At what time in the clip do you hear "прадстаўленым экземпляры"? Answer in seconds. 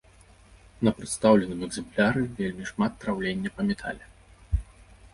1.01-2.21